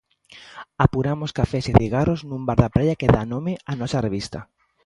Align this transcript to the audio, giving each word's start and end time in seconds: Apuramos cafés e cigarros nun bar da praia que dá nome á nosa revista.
Apuramos 0.85 1.35
cafés 1.39 1.65
e 1.71 1.73
cigarros 1.79 2.21
nun 2.29 2.41
bar 2.47 2.59
da 2.63 2.73
praia 2.75 2.99
que 2.99 3.11
dá 3.15 3.23
nome 3.33 3.53
á 3.69 3.71
nosa 3.81 4.03
revista. 4.07 4.39